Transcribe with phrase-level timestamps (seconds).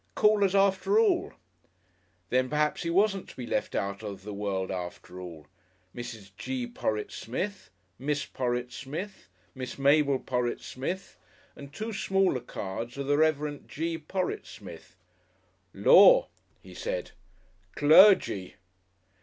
[0.15, 1.31] Callers after all!
[2.31, 5.45] Then perhaps he wasn't to be left out of the world after all.
[5.95, 6.35] Mrs.
[6.37, 6.65] G.
[6.65, 11.19] Porrett Smith, Miss Porrett Smith, Miss Mabel Porrett Smith,
[11.55, 13.67] and two smaller cards of the Rev.
[13.67, 13.99] G.
[13.99, 14.95] Porrett Smith.
[15.71, 16.29] "Lor'!"
[16.63, 17.11] he said,
[17.77, 18.55] "_Clergy!